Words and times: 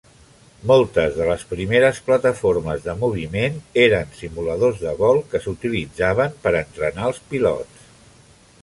Moltes 0.69 1.17
de 1.17 1.27
les 1.31 1.43
primeres 1.51 1.99
plataformes 2.07 2.81
de 2.87 2.95
moviment 3.03 3.61
eren 3.83 4.17
simuladors 4.23 4.83
de 4.87 4.95
vol 5.05 5.23
que 5.35 5.45
s'utilitzaven 5.45 6.37
per 6.47 6.57
entrenar 6.65 7.11
els 7.13 7.23
pilots. 7.35 7.89